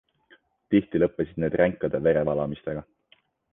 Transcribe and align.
Tihti 0.73 1.01
lõppesid 1.03 1.37
need 1.45 1.59
ränkade 1.63 2.03
verevalamistega. 2.09 2.85